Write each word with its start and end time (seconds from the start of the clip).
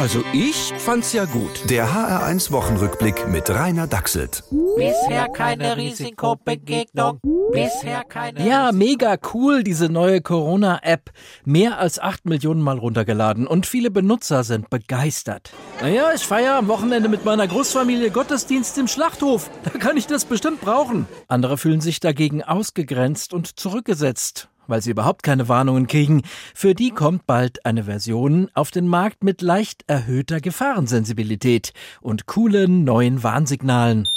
Also 0.00 0.24
ich 0.32 0.72
fand's 0.78 1.12
ja 1.12 1.26
gut. 1.26 1.68
Der 1.68 1.90
HR1 1.92 2.52
Wochenrückblick 2.52 3.28
mit 3.28 3.50
Rainer 3.50 3.86
Dachselt. 3.86 4.44
Bisher 4.74 5.28
keine 5.28 5.76
Risikobegegnung. 5.76 7.20
Bisher 7.52 8.04
keine. 8.04 8.48
Ja, 8.48 8.72
mega 8.72 9.18
cool, 9.34 9.62
diese 9.62 9.90
neue 9.90 10.22
Corona-App. 10.22 11.10
Mehr 11.44 11.78
als 11.78 11.98
acht 11.98 12.24
Millionen 12.24 12.62
Mal 12.62 12.78
runtergeladen 12.78 13.46
und 13.46 13.66
viele 13.66 13.90
Benutzer 13.90 14.42
sind 14.42 14.70
begeistert. 14.70 15.52
Naja, 15.82 16.12
ich 16.14 16.22
feiere 16.22 16.54
am 16.54 16.68
Wochenende 16.68 17.10
mit 17.10 17.26
meiner 17.26 17.46
Großfamilie 17.46 18.10
Gottesdienst 18.10 18.78
im 18.78 18.88
Schlachthof. 18.88 19.50
Da 19.64 19.78
kann 19.78 19.98
ich 19.98 20.06
das 20.06 20.24
bestimmt 20.24 20.62
brauchen. 20.62 21.08
Andere 21.28 21.58
fühlen 21.58 21.82
sich 21.82 22.00
dagegen 22.00 22.42
ausgegrenzt 22.42 23.34
und 23.34 23.60
zurückgesetzt 23.60 24.48
weil 24.70 24.80
sie 24.80 24.90
überhaupt 24.90 25.22
keine 25.22 25.48
Warnungen 25.48 25.86
kriegen. 25.86 26.22
Für 26.54 26.74
die 26.74 26.90
kommt 26.90 27.26
bald 27.26 27.66
eine 27.66 27.84
Version 27.84 28.48
auf 28.54 28.70
den 28.70 28.86
Markt 28.86 29.22
mit 29.22 29.42
leicht 29.42 29.84
erhöhter 29.86 30.40
Gefahrensensibilität 30.40 31.72
und 32.00 32.26
coolen 32.26 32.84
neuen 32.84 33.22
Warnsignalen. 33.22 34.08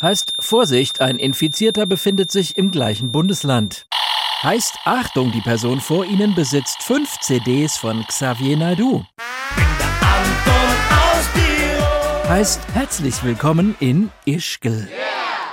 Heißt 0.00 0.32
Vorsicht, 0.40 1.00
ein 1.00 1.16
Infizierter 1.16 1.86
befindet 1.86 2.30
sich 2.30 2.56
im 2.56 2.70
gleichen 2.70 3.12
Bundesland. 3.12 3.86
Heißt 4.42 4.76
Achtung, 4.84 5.32
die 5.32 5.40
Person 5.40 5.80
vor 5.80 6.04
Ihnen 6.04 6.34
besitzt 6.34 6.82
fünf 6.82 7.18
CDs 7.20 7.76
von 7.76 8.04
Xavier 8.06 8.56
Naidu. 8.56 9.02
Heißt 12.28 12.60
herzlich 12.74 13.22
willkommen 13.24 13.76
in 13.80 14.10
Ischgl. 14.24 14.88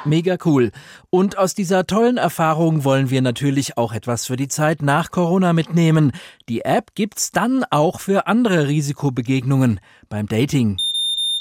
Mega 0.05 0.37
cool. 0.43 0.71
Und 1.09 1.37
aus 1.37 1.53
dieser 1.53 1.87
tollen 1.87 2.17
Erfahrung 2.17 2.83
wollen 2.83 3.09
wir 3.09 3.21
natürlich 3.21 3.77
auch 3.77 3.93
etwas 3.93 4.25
für 4.25 4.35
die 4.35 4.49
Zeit 4.49 4.81
nach 4.81 5.11
Corona 5.11 5.53
mitnehmen. 5.53 6.11
Die 6.49 6.61
App 6.61 6.93
gibt's 6.95 7.31
dann 7.31 7.63
auch 7.69 7.99
für 7.99 8.27
andere 8.27 8.67
Risikobegegnungen 8.67 9.79
beim 10.09 10.27
Dating. 10.27 10.77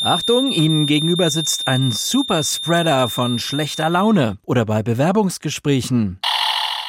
Achtung, 0.00 0.50
Ihnen 0.52 0.86
gegenüber 0.86 1.30
sitzt 1.30 1.66
ein 1.66 1.92
Superspreader 1.92 3.08
von 3.08 3.38
schlechter 3.38 3.88
Laune 3.88 4.38
oder 4.44 4.64
bei 4.64 4.82
Bewerbungsgesprächen. 4.82 6.20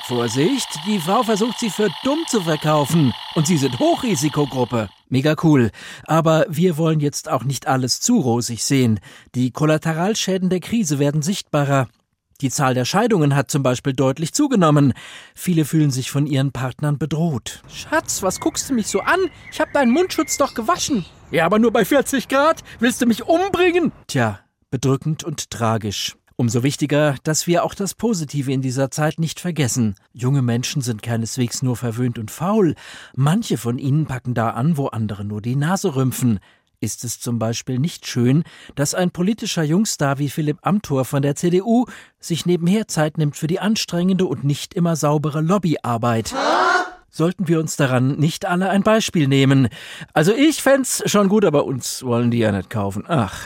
Vorsicht, 0.05 0.67
die 0.85 0.99
Frau 0.99 1.23
versucht 1.23 1.59
sie 1.59 1.69
für 1.69 1.89
dumm 2.03 2.19
zu 2.27 2.41
verkaufen 2.41 3.13
und 3.35 3.47
Sie 3.47 3.58
sind 3.58 3.80
Hochrisikogruppe. 3.80 4.89
Mega 5.14 5.36
cool. 5.44 5.69
Aber 6.06 6.47
wir 6.50 6.75
wollen 6.75 7.00
jetzt 7.00 7.30
auch 7.30 7.44
nicht 7.44 7.67
alles 7.67 8.02
zu 8.02 8.19
rosig 8.19 8.64
sehen. 8.64 9.00
Die 9.36 9.52
Kollateralschäden 9.52 10.50
der 10.50 10.59
Krise 10.59 10.97
werden 10.97 11.22
sichtbarer. 11.22 11.88
Die 12.42 12.50
Zahl 12.50 12.73
der 12.73 12.83
Scheidungen 12.83 13.36
hat 13.36 13.52
zum 13.52 13.61
Beispiel 13.61 13.94
deutlich 13.94 14.33
zugenommen. 14.33 14.94
Viele 15.36 15.66
fühlen 15.66 15.92
sich 15.92 16.09
von 16.09 16.25
ihren 16.25 16.52
Partnern 16.52 16.97
bedroht. 16.97 17.61
Schatz, 17.72 18.23
was 18.23 18.39
guckst 18.39 18.72
du 18.72 18.73
mich 18.73 18.88
so 18.88 19.02
an? 19.02 19.20
Ich 19.52 19.61
hab 19.61 19.72
deinen 19.72 19.92
Mundschutz 19.92 20.38
doch 20.38 20.55
gewaschen. 20.55 21.05
Ja, 21.30 21.45
aber 21.45 21.59
nur 21.59 21.72
bei 21.72 21.86
40 21.86 22.27
Grad. 22.27 22.64
Willst 22.80 23.00
du 23.00 23.05
mich 23.05 23.23
umbringen? 23.23 23.92
Tja, 24.08 24.39
bedrückend 24.72 25.23
und 25.23 25.52
tragisch. 25.52 26.16
Umso 26.36 26.64
wichtiger, 26.64 27.16
dass 27.23 27.45
wir 27.45 27.64
auch 27.64 27.76
das 27.76 27.94
Positive 27.94 28.52
in 28.52 28.62
dieser 28.62 28.89
Zeit 28.89 29.20
nicht 29.20 29.39
vergessen. 29.39 29.95
Junge 30.14 30.42
Menschen 30.42 30.81
sind 30.81 31.03
keineswegs 31.03 31.62
nur 31.62 31.78
verwöhnt 31.78 32.17
und 32.17 32.31
faul. 32.31 32.73
Manche 33.16 33.58
von 33.58 33.78
ihnen 33.78 34.08
packen 34.08 34.34
da 34.34 34.50
an, 34.50 34.76
wo 34.78 34.88
andere 34.88 35.26
nur 35.26 35.42
die 35.42 35.56
Nase 35.56 35.95
rümpfen. 35.95 36.39
Ist 36.80 37.04
es 37.06 37.20
zum 37.20 37.39
Beispiel 37.39 37.78
nicht 37.78 38.08
schön, 38.08 38.44
dass 38.76 38.94
ein 38.95 39.11
politischer 39.11 39.64
Jungstar 39.64 40.17
wie 40.17 40.30
Philipp 40.30 40.58
Amthor 40.64 41.06
von 41.06 41.22
der 41.22 41.36
CDU 41.36 41.86
sich 42.20 42.45
nebenher 42.45 42.88
Zeit 42.88 43.17
nimmt 43.17 43.38
für 43.38 43.48
die 43.48 43.59
anstrengende 43.59 44.26
und 44.26 44.44
nicht 44.44 44.73
immer 44.73 44.95
saubere 44.95 45.39
Lobbyarbeit? 45.39 46.34
Sollten 47.09 47.48
wir 47.48 47.59
uns 47.59 47.76
daran 47.76 48.17
nicht 48.17 48.45
alle 48.45 48.72
ein 48.72 48.81
Beispiel 48.81 49.28
nehmen? 49.28 49.70
Also 50.14 50.34
ich 50.34 50.64
fänd's 50.64 51.04
schon 51.06 51.30
gut, 51.30 51.45
aber 51.45 51.66
uns 51.66 52.04
wollen 52.04 52.31
die 52.31 52.39
ja 52.39 52.52
nicht 52.52 52.72
kaufen. 52.72 53.04
Ach. 53.08 53.39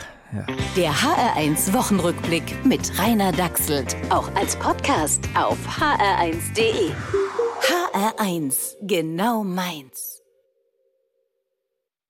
Der 0.76 0.92
HR1 0.92 1.72
Wochenrückblick 1.72 2.64
mit 2.64 2.98
Rainer 2.98 3.32
Dachselt. 3.32 3.96
Auch 4.10 4.30
als 4.34 4.56
Podcast 4.56 5.22
auf 5.34 5.56
hr1.de. 5.66 6.90
HR1, 7.62 8.76
genau 8.82 9.42
meins. 9.42 10.17